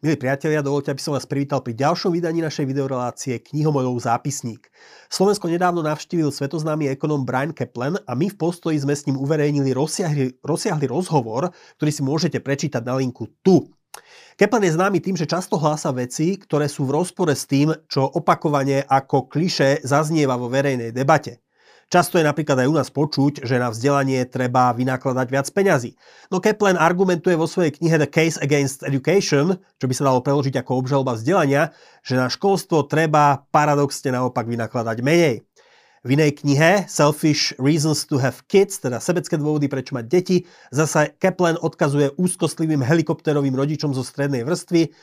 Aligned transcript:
Milí 0.00 0.16
priatelia, 0.16 0.64
dovolte, 0.64 0.88
aby 0.88 0.96
som 0.96 1.12
vás 1.12 1.28
privítal 1.28 1.60
pri 1.60 1.76
ďalšom 1.76 2.16
vydaní 2.16 2.40
našej 2.40 2.64
videorelácie 2.64 3.36
Knihomolov 3.36 4.00
zápisník. 4.00 4.72
Slovensko 5.12 5.44
nedávno 5.52 5.84
navštívil 5.84 6.32
svetoznámy 6.32 6.88
ekonom 6.88 7.28
Brian 7.28 7.52
Kaplan 7.52 8.00
a 8.08 8.16
my 8.16 8.32
v 8.32 8.36
postoji 8.40 8.80
sme 8.80 8.96
s 8.96 9.04
ním 9.04 9.20
uverejnili 9.20 9.76
rozsiahly, 9.76 10.40
rozsiahly 10.40 10.88
rozhovor, 10.88 11.52
ktorý 11.76 11.90
si 11.92 12.00
môžete 12.00 12.40
prečítať 12.40 12.80
na 12.80 12.96
linku 12.96 13.28
tu. 13.44 13.68
Kaplan 14.40 14.64
je 14.64 14.72
známy 14.72 15.04
tým, 15.04 15.20
že 15.20 15.28
často 15.28 15.60
hlása 15.60 15.92
veci, 15.92 16.40
ktoré 16.40 16.64
sú 16.64 16.88
v 16.88 16.96
rozpore 16.96 17.36
s 17.36 17.44
tým, 17.44 17.68
čo 17.84 18.08
opakovane 18.08 18.80
ako 18.80 19.28
kliše 19.28 19.84
zaznieva 19.84 20.40
vo 20.40 20.48
verejnej 20.48 20.96
debate. 20.96 21.44
Často 21.90 22.22
je 22.22 22.24
napríklad 22.24 22.54
aj 22.54 22.70
u 22.70 22.74
nás 22.78 22.86
počuť, 22.86 23.42
že 23.42 23.58
na 23.58 23.66
vzdelanie 23.66 24.22
treba 24.30 24.70
vynakladať 24.70 25.26
viac 25.26 25.50
peňazí. 25.50 25.98
No 26.30 26.38
Kaplan 26.38 26.78
argumentuje 26.78 27.34
vo 27.34 27.50
svojej 27.50 27.74
knihe 27.74 27.98
The 27.98 28.06
Case 28.06 28.38
Against 28.38 28.86
Education, 28.86 29.58
čo 29.58 29.90
by 29.90 29.94
sa 29.98 30.06
dalo 30.06 30.22
preložiť 30.22 30.54
ako 30.62 30.86
obžalba 30.86 31.18
vzdelania, 31.18 31.74
že 32.06 32.14
na 32.14 32.30
školstvo 32.30 32.86
treba 32.86 33.42
paradoxne 33.50 34.14
naopak 34.14 34.46
vynakladať 34.46 35.02
menej. 35.02 35.42
V 36.06 36.08
inej 36.14 36.38
knihe 36.38 36.86
Selfish 36.86 37.58
Reasons 37.58 38.06
to 38.06 38.22
Have 38.22 38.46
Kids, 38.46 38.78
teda 38.78 39.02
sebecké 39.02 39.34
dôvody, 39.34 39.66
prečo 39.66 39.98
mať 39.98 40.06
deti, 40.06 40.36
zasa 40.70 41.10
Kaplan 41.10 41.58
odkazuje 41.58 42.14
úzkostlivým 42.14 42.86
helikopterovým 42.86 43.58
rodičom 43.58 43.98
zo 43.98 44.06
strednej 44.06 44.46
vrstvy, 44.46 44.94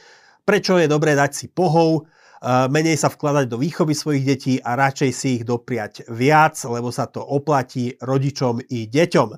prečo 0.48 0.80
je 0.80 0.88
dobré 0.88 1.20
dať 1.20 1.36
si 1.36 1.46
pohov, 1.52 2.08
menej 2.46 3.02
sa 3.02 3.10
vkladať 3.10 3.46
do 3.50 3.58
výchovy 3.58 3.98
svojich 3.98 4.24
detí 4.26 4.54
a 4.62 4.78
radšej 4.78 5.12
si 5.14 5.28
ich 5.42 5.44
dopriať 5.44 6.06
viac, 6.12 6.54
lebo 6.70 6.94
sa 6.94 7.10
to 7.10 7.24
oplatí 7.24 7.98
rodičom 7.98 8.62
i 8.70 8.86
deťom. 8.86 9.30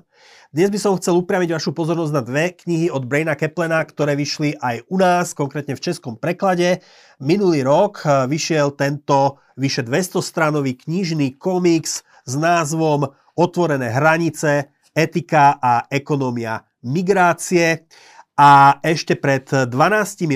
Dnes 0.50 0.66
by 0.66 0.78
som 0.82 0.98
chcel 0.98 1.14
upriamiť 1.14 1.54
vašu 1.54 1.70
pozornosť 1.70 2.10
na 2.10 2.26
dve 2.26 2.50
knihy 2.50 2.90
od 2.90 3.06
Braina 3.06 3.38
Keplena, 3.38 3.86
ktoré 3.86 4.18
vyšli 4.18 4.58
aj 4.58 4.82
u 4.90 4.98
nás, 4.98 5.30
konkrétne 5.30 5.78
v 5.78 5.84
českom 5.86 6.18
preklade. 6.18 6.82
Minulý 7.22 7.62
rok 7.62 8.02
eh, 8.02 8.26
vyšiel 8.26 8.74
tento 8.74 9.38
vyše 9.54 9.86
200-stranový 9.86 10.74
knižný 10.74 11.38
komiks 11.38 12.02
s 12.02 12.32
názvom 12.34 13.14
Otvorené 13.38 13.94
hranice, 13.94 14.74
etika 14.90 15.54
a 15.62 15.86
ekonomia 15.86 16.66
migrácie. 16.82 17.86
A 18.34 18.82
ešte 18.82 19.14
pred 19.14 19.46
12 19.46 19.70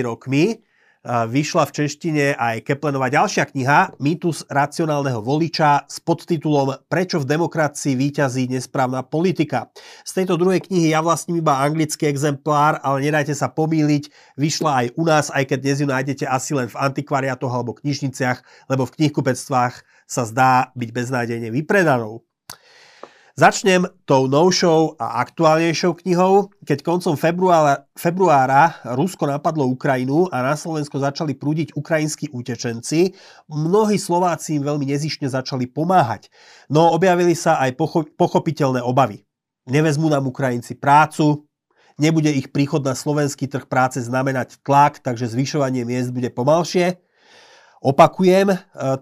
rokmi 0.06 0.62
vyšla 1.04 1.68
v 1.68 1.74
češtine 1.84 2.26
aj 2.32 2.64
Keplenová 2.64 3.12
ďalšia 3.12 3.44
kniha 3.52 4.00
Mýtus 4.00 4.48
racionálneho 4.48 5.20
voliča 5.20 5.84
s 5.84 6.00
podtitulom 6.00 6.80
Prečo 6.88 7.20
v 7.20 7.28
demokracii 7.28 7.92
výťazí 7.92 8.48
nesprávna 8.48 9.04
politika. 9.04 9.68
Z 10.08 10.24
tejto 10.24 10.40
druhej 10.40 10.64
knihy 10.64 10.96
ja 10.96 11.04
vlastním 11.04 11.44
iba 11.44 11.60
anglický 11.60 12.08
exemplár, 12.08 12.80
ale 12.80 13.04
nedajte 13.04 13.36
sa 13.36 13.52
pomýliť, 13.52 14.08
vyšla 14.40 14.70
aj 14.80 14.86
u 14.96 15.02
nás, 15.04 15.28
aj 15.28 15.44
keď 15.52 15.58
dnes 15.60 15.78
ju 15.84 15.86
nájdete 15.92 16.24
asi 16.24 16.56
len 16.56 16.72
v 16.72 16.80
antikvariatoch 16.80 17.52
alebo 17.52 17.76
knižniciach, 17.76 18.68
lebo 18.72 18.88
v 18.88 18.94
knihkupectvách 18.96 19.84
sa 20.08 20.22
zdá 20.24 20.72
byť 20.72 20.88
beznádejne 20.88 21.52
vypredanou. 21.52 22.24
Začnem 23.34 23.82
tou 24.06 24.30
novšou 24.30 24.94
a 24.94 25.18
aktuálnejšou 25.26 25.98
knihou. 26.06 26.54
Keď 26.62 26.86
koncom 26.86 27.18
februára, 27.18 27.82
februára 27.98 28.78
Rusko 28.94 29.26
napadlo 29.26 29.66
Ukrajinu 29.66 30.30
a 30.30 30.38
na 30.38 30.54
Slovensko 30.54 31.02
začali 31.02 31.34
prúdiť 31.34 31.74
ukrajinskí 31.74 32.30
utečenci, 32.30 33.10
mnohí 33.50 33.98
Slováci 33.98 34.54
im 34.54 34.62
veľmi 34.62 34.86
nezišne 34.86 35.26
začali 35.26 35.66
pomáhať. 35.66 36.30
No 36.70 36.94
objavili 36.94 37.34
sa 37.34 37.58
aj 37.58 37.74
pochopiteľné 38.14 38.86
obavy. 38.86 39.26
Nevezmú 39.66 40.06
nám 40.06 40.30
Ukrajinci 40.30 40.78
prácu, 40.78 41.42
nebude 41.98 42.30
ich 42.30 42.54
príchod 42.54 42.86
na 42.86 42.94
slovenský 42.94 43.50
trh 43.50 43.66
práce 43.66 43.98
znamenať 43.98 44.62
tlak, 44.62 45.02
takže 45.02 45.34
zvyšovanie 45.34 45.82
miest 45.82 46.14
bude 46.14 46.30
pomalšie. 46.30 47.02
Opakujem, 47.82 48.54
e, 48.54 48.58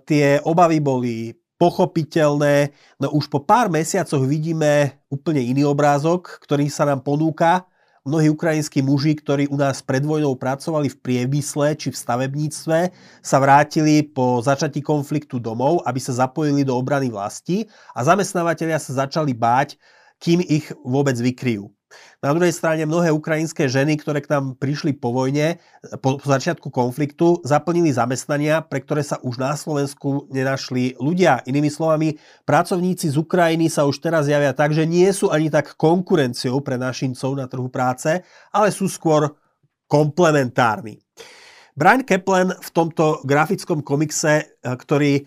tie 0.09 0.41
obavy 0.41 0.81
boli 0.81 1.37
pochopiteľné. 1.62 2.75
No 2.99 3.15
už 3.15 3.31
po 3.31 3.39
pár 3.39 3.71
mesiacoch 3.71 4.27
vidíme 4.27 4.99
úplne 5.06 5.39
iný 5.39 5.62
obrázok, 5.62 6.43
ktorý 6.43 6.67
sa 6.67 6.83
nám 6.83 7.06
ponúka. 7.06 7.71
Mnohí 8.03 8.34
ukrajinskí 8.34 8.83
muži, 8.83 9.15
ktorí 9.15 9.47
u 9.47 9.55
nás 9.55 9.78
pred 9.78 10.03
vojnou 10.03 10.34
pracovali 10.34 10.91
v 10.91 10.99
priemysle 10.99 11.78
či 11.78 11.95
v 11.95 12.00
stavebníctve, 12.03 12.78
sa 13.23 13.39
vrátili 13.39 14.03
po 14.03 14.43
začatí 14.43 14.83
konfliktu 14.83 15.39
domov, 15.39 15.87
aby 15.87 16.03
sa 16.03 16.27
zapojili 16.27 16.67
do 16.67 16.75
obrany 16.75 17.15
vlasti 17.15 17.71
a 17.94 18.03
zamestnávateľia 18.03 18.83
sa 18.83 19.06
začali 19.06 19.31
báť, 19.31 19.79
kým 20.19 20.43
ich 20.43 20.67
vôbec 20.83 21.15
vykryjú. 21.15 21.71
Na 22.23 22.31
druhej 22.31 22.55
strane 22.55 22.87
mnohé 22.87 23.11
ukrajinské 23.11 23.67
ženy, 23.67 23.99
ktoré 23.99 24.23
k 24.23 24.31
nám 24.31 24.55
prišli 24.57 24.95
po 24.95 25.11
vojne, 25.11 25.59
po, 25.99 26.21
začiatku 26.23 26.71
konfliktu, 26.71 27.43
zaplnili 27.43 27.91
zamestnania, 27.91 28.63
pre 28.63 28.83
ktoré 28.83 29.03
sa 29.03 29.19
už 29.23 29.39
na 29.39 29.59
Slovensku 29.59 30.31
nenašli 30.31 30.97
ľudia. 31.03 31.43
Inými 31.45 31.69
slovami, 31.69 32.17
pracovníci 32.47 33.11
z 33.13 33.17
Ukrajiny 33.19 33.67
sa 33.69 33.85
už 33.85 33.99
teraz 33.99 34.31
javia 34.31 34.55
tak, 34.55 34.71
že 34.71 34.87
nie 34.87 35.11
sú 35.11 35.33
ani 35.33 35.51
tak 35.51 35.75
konkurenciou 35.75 36.63
pre 36.63 36.79
našincov 36.79 37.31
na 37.35 37.47
trhu 37.51 37.67
práce, 37.69 38.23
ale 38.55 38.69
sú 38.71 38.87
skôr 38.87 39.35
komplementárni. 39.91 41.03
Brian 41.73 42.05
Kaplan 42.05 42.53
v 42.53 42.71
tomto 42.73 43.25
grafickom 43.25 43.81
komikse, 43.81 44.61
ktorý 44.61 45.25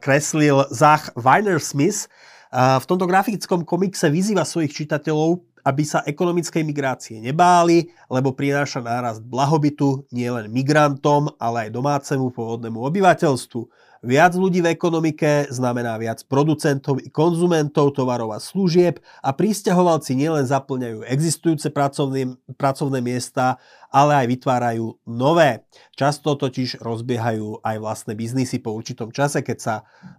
kreslil 0.00 0.68
Zach 0.72 1.12
Weinersmith, 1.16 2.08
v 2.52 2.84
tomto 2.84 3.08
grafickom 3.08 3.64
komikse 3.64 4.12
vyzýva 4.12 4.44
svojich 4.44 4.84
čitateľov 4.84 5.40
aby 5.62 5.82
sa 5.86 6.02
ekonomickej 6.02 6.62
migrácie 6.66 7.16
nebáli, 7.22 7.90
lebo 8.10 8.34
prináša 8.34 8.82
nárast 8.82 9.22
blahobytu 9.22 10.04
nielen 10.10 10.50
migrantom, 10.50 11.30
ale 11.38 11.66
aj 11.66 11.74
domácemu 11.74 12.34
pôvodnému 12.34 12.82
obyvateľstvu. 12.82 13.62
Viac 14.02 14.34
ľudí 14.34 14.58
v 14.58 14.74
ekonomike 14.74 15.46
znamená 15.54 15.94
viac 15.94 16.26
producentov 16.26 16.98
i 16.98 17.06
konzumentov 17.06 17.94
tovarov 17.94 18.34
a 18.34 18.42
služieb 18.42 18.98
a 19.22 19.30
prísťahovalci 19.30 20.18
nielen 20.18 20.42
zaplňajú 20.42 21.06
existujúce 21.06 21.70
pracovné, 21.70 22.34
pracovné 22.58 22.98
miesta, 22.98 23.62
ale 23.94 24.18
aj 24.18 24.26
vytvárajú 24.26 24.98
nové. 25.06 25.62
Často 25.94 26.34
totiž 26.34 26.82
rozbiehajú 26.82 27.62
aj 27.62 27.76
vlastné 27.78 28.18
biznisy 28.18 28.58
po 28.58 28.74
určitom 28.74 29.14
čase, 29.14 29.38
keď 29.38 29.58
sa 29.62 29.74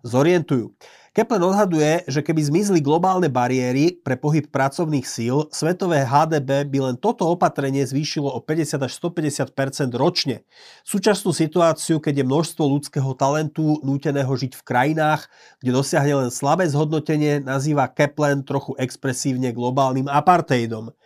zorientujú. 0.07 0.71
Kepler 1.13 1.45
odhaduje, 1.45 2.09
že 2.09 2.25
keby 2.25 2.41
zmizli 2.41 2.81
globálne 2.81 3.29
bariéry 3.29 4.01
pre 4.01 4.17
pohyb 4.17 4.49
pracovných 4.49 5.05
síl, 5.05 5.45
svetové 5.53 6.01
HDB 6.01 6.65
by 6.65 6.89
len 6.89 6.95
toto 6.97 7.29
opatrenie 7.29 7.85
zvýšilo 7.85 8.33
o 8.33 8.41
50 8.41 8.81
až 8.81 8.91
150% 8.97 9.93
ročne. 9.93 10.41
Súčasnú 10.81 11.29
situáciu, 11.29 12.01
keď 12.01 12.25
je 12.25 12.25
množstvo 12.25 12.65
ľudského 12.65 13.13
talentu 13.13 13.77
núteného 13.85 14.33
žiť 14.33 14.57
v 14.57 14.65
krajinách, 14.65 15.29
kde 15.61 15.77
dosiahne 15.77 16.25
len 16.25 16.29
slabé 16.33 16.65
zhodnotenie, 16.65 17.45
nazýva 17.45 17.93
Kaplan 17.93 18.41
trochu 18.41 18.73
expresívne 18.81 19.53
globálnym 19.53 20.09
apartheidom. 20.09 20.97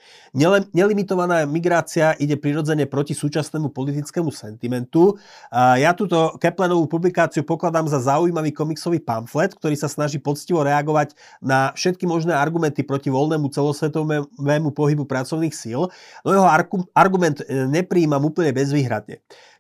Nelimitovaná 0.72 1.44
migrácia 1.44 2.16
ide 2.16 2.40
prirodzene 2.40 2.88
proti 2.88 3.12
súčasnému 3.12 3.76
politickému 3.76 4.32
sentimentu. 4.32 5.20
Ja 5.52 5.92
túto 5.92 6.40
Kaplanovú 6.40 6.88
publikáciu 6.88 7.44
pokladám 7.44 7.92
za 7.92 8.00
zaujímavý 8.00 8.56
komiksový 8.56 9.04
pamflet, 9.04 9.52
ktorý 9.52 9.76
sa 9.76 9.90
snaží 9.98 10.22
poctivo 10.22 10.62
reagovať 10.62 11.18
na 11.42 11.74
všetky 11.74 12.06
možné 12.06 12.38
argumenty 12.38 12.86
proti 12.86 13.10
voľnému 13.10 13.50
celosvetovému 13.50 14.70
pohybu 14.78 15.10
pracovných 15.10 15.58
síl, 15.58 15.90
no 16.22 16.30
jeho 16.30 16.46
argument 16.94 17.42
e, 17.42 17.66
nepríjmam 17.66 18.22
úplne 18.22 18.54
bezvýhradne. 18.54 19.18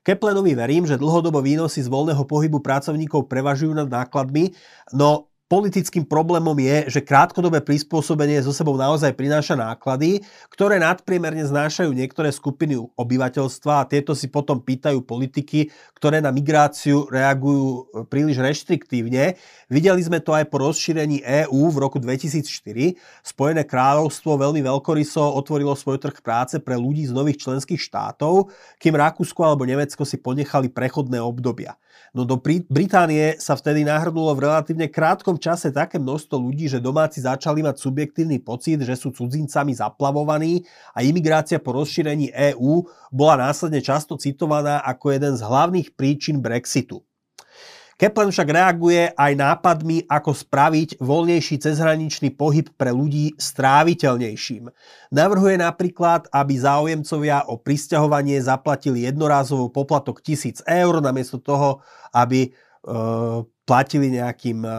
Keplenovi 0.07 0.55
verím, 0.55 0.87
že 0.87 0.95
dlhodobo 0.95 1.43
výnosy 1.43 1.83
z 1.83 1.91
voľného 1.91 2.23
pohybu 2.23 2.63
pracovníkov 2.63 3.27
prevažujú 3.27 3.75
nad 3.75 3.91
nákladmi, 3.91 4.55
no 4.95 5.26
Politickým 5.47 6.03
problémom 6.03 6.59
je, 6.59 6.99
že 6.99 7.07
krátkodobé 7.07 7.63
prispôsobenie 7.63 8.44
zo 8.44 8.51
sebou 8.51 8.75
naozaj 8.75 9.15
prináša 9.15 9.55
náklady, 9.55 10.19
ktoré 10.51 10.75
nadpriemerne 10.75 11.39
znášajú 11.47 11.88
niektoré 11.95 12.35
skupiny 12.35 12.75
obyvateľstva 12.75 13.79
a 13.79 13.88
tieto 13.88 14.11
si 14.11 14.27
potom 14.27 14.59
pýtajú 14.59 15.07
politiky, 15.07 15.71
ktoré 15.95 16.19
na 16.19 16.35
migráciu 16.35 17.07
reagujú 17.07 17.63
e, 17.63 17.81
príliš 18.11 18.44
reštriktívne. 18.44 19.39
Videli 19.71 20.03
sme 20.03 20.19
to 20.19 20.35
aj 20.35 20.51
po 20.51 20.59
rozšírení 20.67 21.23
EÚ 21.23 21.71
v 21.71 21.79
roku 21.79 22.03
2004. 22.03 23.00
Spojené 23.23 23.63
kráľovstvo 23.63 24.35
veľmi 24.35 24.59
veľkoryso 24.59 25.23
otvorilo 25.31 25.79
svoj 25.79 26.03
trh 26.03 26.19
práce 26.19 26.59
pre 26.59 26.75
ľudí 26.75 27.07
z 27.07 27.15
nových 27.15 27.47
členských 27.47 27.79
štátov, 27.79 28.51
kým 28.83 29.00
Rakúsko 29.00 29.47
alebo 29.47 29.63
Nemecko 29.63 30.03
si 30.03 30.19
ponechali 30.19 30.67
prechodné 30.67 31.23
obdobia. 31.23 31.79
No 32.17 32.25
do 32.25 32.41
Británie 32.41 33.38
sa 33.38 33.53
vtedy 33.53 33.85
nahrnulo 33.85 34.33
v 34.33 34.50
relatívne 34.50 34.89
krátkom 34.89 35.37
čase 35.38 35.74
také 35.74 36.01
množstvo 36.01 36.38
ľudí, 36.38 36.69
že 36.69 36.84
domáci 36.84 37.22
začali 37.24 37.63
mať 37.63 37.81
subjektívny 37.81 38.42
pocit, 38.44 38.81
že 38.81 38.98
sú 38.98 39.13
cudzincami 39.13 39.74
zaplavovaní 39.78 40.66
a 40.94 41.01
imigrácia 41.01 41.62
po 41.62 41.78
rozšírení 41.78 42.34
EÚ 42.34 42.86
bola 43.13 43.50
následne 43.50 43.80
často 43.80 44.18
citovaná 44.18 44.81
ako 44.84 45.13
jeden 45.13 45.34
z 45.38 45.42
hlavných 45.42 45.94
príčin 45.95 46.42
Brexitu. 46.42 47.07
Keplen 47.98 48.30
však 48.30 48.54
reaguje 48.54 49.10
aj 49.10 49.34
nápadmi, 49.34 50.06
ako 50.06 50.30
spraviť 50.30 51.01
voľnejší 51.01 51.57
cezhraničný 51.57 52.30
pohyb 52.38 52.69
pre 52.78 52.94
ľudí 52.94 53.34
stráviteľnejším. 53.42 54.69
Navrhuje 55.18 55.57
napríklad, 55.57 56.30
aby 56.30 56.54
záujemcovia 56.62 57.50
o 57.50 57.57
pristahovanie 57.57 58.38
zaplatili 58.38 59.10
jednorázovou 59.10 59.74
poplatok 59.74 60.22
1000 60.22 60.62
eur, 60.69 61.01
namiesto 61.01 61.42
toho, 61.42 61.81
aby 62.13 62.45
e, 62.45 62.50
platili 63.66 64.13
nejakým 64.13 64.62
e, 64.62 64.72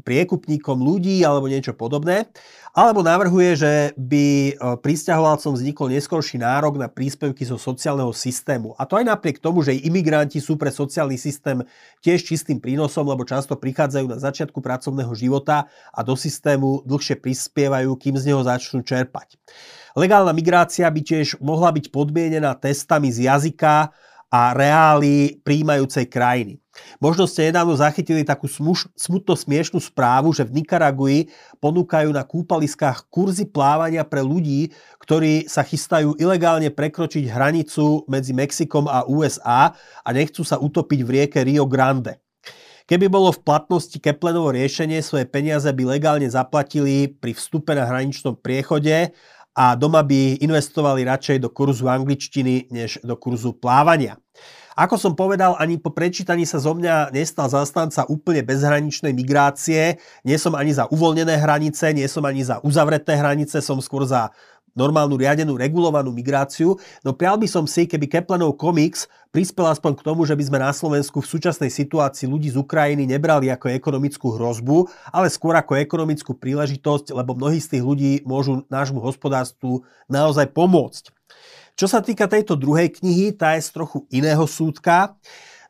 priekupníkom 0.00 0.80
ľudí 0.80 1.20
alebo 1.20 1.44
niečo 1.52 1.76
podobné. 1.76 2.32
Alebo 2.72 3.04
navrhuje, 3.04 3.50
že 3.52 3.72
by 4.00 4.24
e, 4.24 4.52
pristahovalcom 4.80 5.52
vznikol 5.52 5.92
neskorší 5.92 6.40
nárok 6.40 6.80
na 6.80 6.88
príspevky 6.88 7.44
zo 7.44 7.60
sociálneho 7.60 8.16
systému. 8.16 8.72
A 8.80 8.88
to 8.88 8.96
aj 8.96 9.12
napriek 9.12 9.44
tomu, 9.44 9.60
že 9.60 9.76
imigranti 9.76 10.40
sú 10.40 10.56
pre 10.56 10.72
sociálny 10.72 11.20
systém 11.20 11.60
tiež 12.00 12.24
čistým 12.24 12.64
prínosom, 12.64 13.04
lebo 13.04 13.28
často 13.28 13.60
prichádzajú 13.60 14.06
na 14.08 14.16
začiatku 14.16 14.64
pracovného 14.64 15.12
života 15.12 15.68
a 15.92 16.00
do 16.00 16.16
systému 16.16 16.80
dlhšie 16.88 17.20
prispievajú, 17.20 17.92
kým 18.00 18.16
z 18.16 18.32
neho 18.32 18.40
začnú 18.40 18.80
čerpať. 18.80 19.36
Legálna 19.92 20.32
migrácia 20.32 20.88
by 20.88 21.00
tiež 21.04 21.44
mohla 21.44 21.68
byť 21.68 21.92
podmienená 21.92 22.56
testami 22.56 23.12
z 23.12 23.28
jazyka 23.28 23.92
a 24.32 24.40
reály 24.56 25.36
príjmajúcej 25.44 26.08
krajiny. 26.08 26.61
Možno 27.00 27.28
ste 27.28 27.52
nedávno 27.52 27.76
zachytili 27.76 28.24
takú 28.24 28.48
smutno 28.96 29.36
smiešnú 29.36 29.76
správu, 29.76 30.32
že 30.32 30.48
v 30.48 30.62
Nikaragui 30.62 31.28
ponúkajú 31.60 32.08
na 32.08 32.24
kúpaliskách 32.24 33.12
kurzy 33.12 33.44
plávania 33.44 34.08
pre 34.08 34.24
ľudí, 34.24 34.72
ktorí 34.96 35.44
sa 35.52 35.60
chystajú 35.60 36.16
ilegálne 36.16 36.72
prekročiť 36.72 37.28
hranicu 37.28 38.08
medzi 38.08 38.32
Mexikom 38.32 38.88
a 38.88 39.04
USA 39.04 39.76
a 40.00 40.08
nechcú 40.16 40.40
sa 40.48 40.56
utopiť 40.56 41.00
v 41.04 41.12
rieke 41.12 41.44
Rio 41.44 41.68
Grande. 41.68 42.16
Keby 42.88 43.06
bolo 43.06 43.30
v 43.30 43.44
platnosti 43.46 43.94
Keplenovo 43.94 44.50
riešenie, 44.50 45.04
svoje 45.04 45.28
peniaze 45.28 45.70
by 45.70 45.96
legálne 45.96 46.26
zaplatili 46.26 47.08
pri 47.08 47.36
vstupe 47.36 47.76
na 47.76 47.86
hraničnom 47.86 48.36
priechode 48.36 49.14
a 49.52 49.76
doma 49.76 50.00
by 50.02 50.40
investovali 50.40 51.04
radšej 51.06 51.44
do 51.44 51.48
kurzu 51.52 51.86
angličtiny 51.86 52.72
než 52.72 52.98
do 53.04 53.14
kurzu 53.20 53.54
plávania. 53.54 54.16
Ako 54.72 54.96
som 54.96 55.12
povedal, 55.12 55.52
ani 55.60 55.76
po 55.76 55.92
prečítaní 55.92 56.48
sa 56.48 56.56
zo 56.56 56.72
mňa 56.72 57.12
nestal 57.12 57.52
zastanca 57.52 58.08
úplne 58.08 58.40
bezhraničnej 58.40 59.12
migrácie. 59.12 60.00
Nie 60.24 60.40
som 60.40 60.56
ani 60.56 60.72
za 60.72 60.88
uvoľnené 60.88 61.36
hranice, 61.36 61.92
nie 61.92 62.08
som 62.08 62.24
ani 62.24 62.40
za 62.40 62.56
uzavreté 62.64 63.12
hranice, 63.20 63.60
som 63.60 63.76
skôr 63.84 64.08
za 64.08 64.32
normálnu 64.72 65.20
riadenú, 65.20 65.60
regulovanú 65.60 66.08
migráciu. 66.08 66.80
No 67.04 67.12
prial 67.12 67.36
by 67.36 67.44
som 67.44 67.64
si, 67.68 67.84
keby 67.84 68.08
Keplenov 68.08 68.56
komiks 68.56 69.04
prispel 69.28 69.68
aspoň 69.68 70.00
k 70.00 70.04
tomu, 70.04 70.24
že 70.24 70.32
by 70.32 70.44
sme 70.48 70.58
na 70.60 70.72
Slovensku 70.72 71.20
v 71.20 71.28
súčasnej 71.28 71.68
situácii 71.68 72.28
ľudí 72.28 72.48
z 72.48 72.60
Ukrajiny 72.60 73.04
nebrali 73.04 73.52
ako 73.52 73.68
ekonomickú 73.68 74.32
hrozbu, 74.36 74.88
ale 75.12 75.28
skôr 75.28 75.56
ako 75.56 75.76
ekonomickú 75.76 76.32
príležitosť, 76.36 77.12
lebo 77.12 77.36
mnohí 77.36 77.60
z 77.60 77.76
tých 77.76 77.84
ľudí 77.84 78.12
môžu 78.24 78.64
nášmu 78.72 79.00
hospodárstvu 79.00 79.84
naozaj 80.08 80.48
pomôcť. 80.56 81.12
Čo 81.72 81.86
sa 81.88 82.04
týka 82.04 82.28
tejto 82.28 82.54
druhej 82.54 82.92
knihy, 83.00 83.32
tá 83.32 83.56
je 83.56 83.64
z 83.64 83.70
trochu 83.72 84.04
iného 84.12 84.44
súdka. 84.44 85.16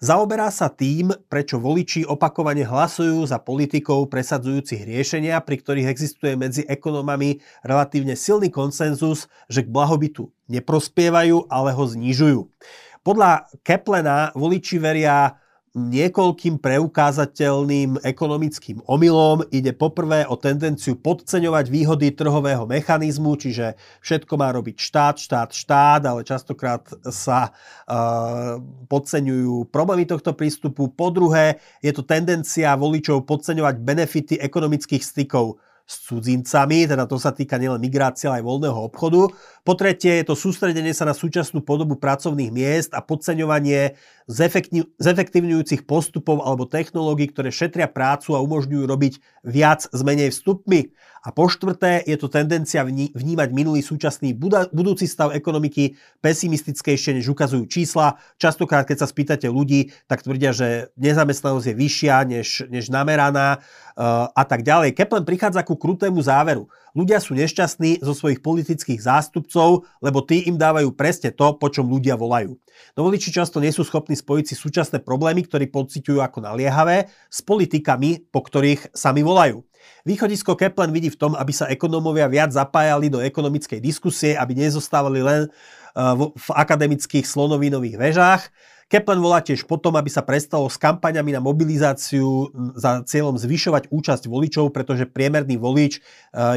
Zaoberá 0.03 0.51
sa 0.51 0.67
tým, 0.67 1.15
prečo 1.31 1.63
voliči 1.63 2.03
opakovane 2.03 2.67
hlasujú 2.67 3.23
za 3.23 3.39
politikov 3.39 4.11
presadzujúcich 4.11 4.83
riešenia, 4.83 5.39
pri 5.47 5.63
ktorých 5.63 5.87
existuje 5.87 6.35
medzi 6.35 6.67
ekonomami 6.67 7.39
relatívne 7.63 8.19
silný 8.19 8.51
konsenzus, 8.51 9.31
že 9.47 9.63
k 9.63 9.71
blahobytu 9.71 10.27
neprospievajú, 10.51 11.47
ale 11.47 11.71
ho 11.71 11.85
znižujú. 11.87 12.51
Podľa 13.07 13.47
Keplena 13.63 14.35
voliči 14.35 14.83
veria 14.83 15.39
niekoľkým 15.73 16.61
preukázateľným 16.61 18.05
ekonomickým 18.05 18.85
omylom. 18.85 19.49
Ide 19.49 19.73
poprvé 19.73 20.29
o 20.29 20.37
tendenciu 20.37 21.01
podceňovať 21.01 21.73
výhody 21.73 22.13
trhového 22.13 22.69
mechanizmu, 22.69 23.41
čiže 23.41 23.81
všetko 24.05 24.37
má 24.37 24.53
robiť 24.53 24.77
štát, 24.77 25.17
štát, 25.17 25.51
štát, 25.57 26.03
ale 26.05 26.29
častokrát 26.29 26.85
sa 27.09 27.51
uh, 27.51 28.61
podceňujú 28.93 29.73
problémy 29.73 30.05
tohto 30.05 30.37
prístupu. 30.37 30.93
Po 30.93 31.09
druhé, 31.09 31.57
je 31.81 31.93
to 31.97 32.05
tendencia 32.05 32.77
voličov 32.77 33.25
podceňovať 33.25 33.75
benefity 33.81 34.35
ekonomických 34.45 35.01
stykov 35.01 35.57
s 35.83 36.09
cudzincami, 36.09 36.89
teda 36.89 37.05
to 37.05 37.19
sa 37.19 37.35
týka 37.35 37.59
nielen 37.61 37.83
migrácie, 37.83 38.31
ale 38.31 38.41
aj 38.41 38.47
voľného 38.49 38.81
obchodu. 38.89 39.29
Po 39.63 39.75
tretie 39.77 40.23
je 40.23 40.27
to 40.31 40.35
sústredenie 40.39 40.95
sa 40.97 41.05
na 41.05 41.15
súčasnú 41.15 41.61
podobu 41.61 41.99
pracovných 42.01 42.51
miest 42.55 42.91
a 42.97 43.05
podceňovanie 43.05 43.99
zefektívňujúcich 44.99 45.85
postupov 45.85 46.43
alebo 46.47 46.65
technológií, 46.65 47.29
ktoré 47.31 47.51
šetria 47.53 47.91
prácu 47.91 48.35
a 48.35 48.43
umožňujú 48.43 48.85
robiť 48.87 49.15
viac 49.45 49.87
s 49.91 50.01
menej 50.01 50.31
vstupmi. 50.33 50.95
A 51.23 51.31
po 51.31 51.47
štvrté 51.47 52.03
je 52.03 52.19
to 52.19 52.27
tendencia 52.27 52.83
vnímať 52.83 53.49
minulý 53.55 53.79
súčasný 53.79 54.35
budúci 54.75 55.07
stav 55.07 55.31
ekonomiky 55.31 55.95
pesimistickejšie, 56.19 57.15
než 57.15 57.31
ukazujú 57.31 57.63
čísla. 57.71 58.19
Častokrát, 58.43 58.83
keď 58.83 59.07
sa 59.07 59.11
spýtate 59.11 59.47
ľudí, 59.47 59.95
tak 60.11 60.27
tvrdia, 60.27 60.51
že 60.51 60.91
nezamestnanosť 60.99 61.67
je 61.71 61.79
vyššia, 61.79 62.15
než, 62.27 62.49
než 62.67 62.91
nameraná 62.91 63.63
uh, 63.63 64.35
a 64.35 64.43
tak 64.43 64.67
ďalej. 64.67 64.99
Keplen 64.99 65.23
prichádza 65.23 65.63
ku 65.63 65.79
krutému 65.79 66.19
záveru. 66.19 66.67
Ľudia 66.93 67.25
sú 67.25 67.33
nešťastní 67.33 68.05
zo 68.05 68.13
svojich 68.13 68.45
politických 68.45 69.01
zástupcov, 69.01 69.89
lebo 70.05 70.21
tí 70.21 70.45
im 70.45 70.61
dávajú 70.61 70.93
presne 70.93 71.33
to, 71.33 71.57
po 71.57 71.73
čom 71.73 71.89
ľudia 71.89 72.21
volajú. 72.21 72.61
No 72.93 73.01
voliči 73.09 73.33
často 73.33 73.65
nie 73.65 73.73
sú 73.73 73.81
schopní 73.81 74.13
spojiť 74.13 74.53
si 74.53 74.55
súčasné 74.57 75.01
problémy, 75.01 75.49
ktoré 75.49 75.65
pociťujú 75.73 76.21
ako 76.21 76.45
naliehavé, 76.45 77.09
s 77.33 77.41
politikami, 77.41 78.29
po 78.29 78.45
ktorých 78.45 78.93
sami 78.93 79.25
volajú. 79.25 79.65
Východisko 80.05 80.53
Keplen 80.59 80.93
vidí 80.93 81.09
v 81.09 81.19
tom, 81.19 81.33
aby 81.33 81.51
sa 81.55 81.71
ekonómovia 81.73 82.29
viac 82.29 82.53
zapájali 82.53 83.09
do 83.09 83.25
ekonomickej 83.25 83.81
diskusie, 83.81 84.37
aby 84.37 84.53
nezostávali 84.53 85.25
len 85.25 85.41
uh, 85.49 86.29
v 86.29 86.49
akademických 86.53 87.25
slonovinových 87.25 87.97
vežách. 87.99 88.43
Keplen 88.93 89.25
volá 89.25 89.41
tiež 89.41 89.65
potom, 89.65 89.97
aby 89.97 90.13
sa 90.13 90.21
prestalo 90.21 90.69
s 90.69 90.77
kampaňami 90.77 91.33
na 91.33 91.41
mobilizáciu 91.41 92.53
za 92.77 93.01
cieľom 93.09 93.41
zvyšovať 93.41 93.89
účasť 93.89 94.29
voličov, 94.29 94.69
pretože 94.69 95.09
priemerný 95.09 95.57
volič 95.57 95.97
e, 95.97 96.01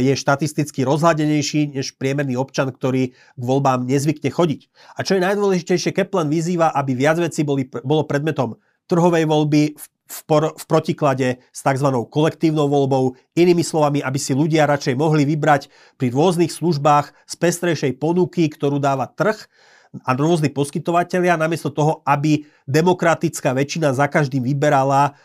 je 0.04 0.14
štatisticky 0.20 0.84
rozhľadenejší 0.84 1.80
než 1.80 1.96
priemerný 1.96 2.36
občan, 2.36 2.76
ktorý 2.76 3.16
k 3.16 3.40
voľbám 3.40 3.88
nezvykne 3.88 4.36
chodiť. 4.36 4.68
A 5.00 5.08
čo 5.08 5.16
je 5.16 5.24
najdôležitejšie, 5.24 5.96
Keplen 5.96 6.28
vyzýva, 6.28 6.76
aby 6.76 6.92
viac 6.92 7.24
vecí 7.24 7.48
boli, 7.48 7.72
bolo 7.72 8.04
predmetom 8.04 8.60
trhovej 8.92 9.32
voľby 9.32 9.80
v, 9.80 10.20
por, 10.28 10.60
v 10.60 10.64
protiklade 10.68 11.40
s 11.56 11.60
tzv. 11.64 11.88
kolektívnou 12.12 12.68
voľbou, 12.68 13.16
inými 13.40 13.64
slovami, 13.64 14.04
aby 14.04 14.20
si 14.20 14.36
ľudia 14.36 14.68
radšej 14.68 15.00
mohli 15.00 15.24
vybrať 15.24 15.72
pri 15.96 16.12
rôznych 16.12 16.52
službách 16.52 17.16
z 17.16 17.34
pestrejšej 17.40 17.96
ponuky, 17.96 18.52
ktorú 18.52 18.84
dáva 18.84 19.08
trh, 19.08 19.40
a 20.04 20.12
rôzni 20.18 20.52
poskytovateľia, 20.52 21.40
namiesto 21.40 21.72
toho, 21.72 22.04
aby 22.04 22.44
demokratická 22.66 23.56
väčšina 23.56 23.96
za 23.96 24.10
každým 24.10 24.44
vyberala 24.44 25.16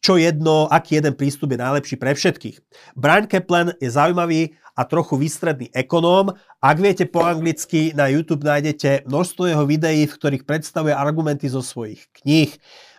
čo 0.00 0.16
jedno, 0.16 0.66
aký 0.72 0.98
jeden 0.98 1.12
prístup 1.12 1.52
je 1.52 1.60
najlepší 1.60 1.96
pre 2.00 2.16
všetkých. 2.16 2.56
Brian 2.96 3.28
Kaplan 3.28 3.76
je 3.78 3.88
zaujímavý 3.92 4.56
a 4.72 4.88
trochu 4.88 5.20
výstredný 5.20 5.68
ekonóm. 5.76 6.32
Ak 6.64 6.80
viete 6.80 7.04
po 7.04 7.20
anglicky, 7.20 7.92
na 7.92 8.08
YouTube 8.08 8.48
nájdete 8.48 9.04
množstvo 9.04 9.52
jeho 9.52 9.64
videí, 9.68 10.08
v 10.08 10.16
ktorých 10.16 10.48
predstavuje 10.48 10.96
argumenty 10.96 11.52
zo 11.52 11.60
svojich 11.60 12.08
kníh. 12.16 12.48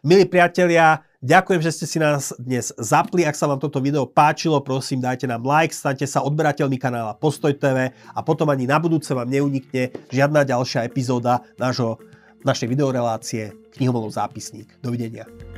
Milí 0.05 0.29
priatelia, 0.29 1.01
ďakujem, 1.25 1.61
že 1.65 1.73
ste 1.73 1.85
si 1.89 1.97
nás 1.97 2.37
dnes 2.37 2.69
zapli. 2.77 3.25
Ak 3.25 3.33
sa 3.33 3.49
vám 3.49 3.57
toto 3.57 3.81
video 3.81 4.05
páčilo, 4.05 4.61
prosím, 4.61 5.01
dajte 5.01 5.25
nám 5.25 5.41
like, 5.41 5.73
staňte 5.73 6.05
sa 6.05 6.21
odberateľmi 6.21 6.77
kanála 6.77 7.17
Postoj 7.17 7.53
TV 7.57 7.89
a 8.13 8.19
potom 8.21 8.45
ani 8.53 8.69
na 8.69 8.77
budúce 8.77 9.09
vám 9.17 9.29
neunikne 9.29 9.89
žiadna 10.13 10.45
ďalšia 10.45 10.85
epizóda 10.85 11.41
nášho, 11.57 11.97
našej 12.45 12.69
videorelácie 12.69 13.53
Knihomolov 13.73 14.13
zápisník. 14.13 14.69
Dovidenia. 14.81 15.50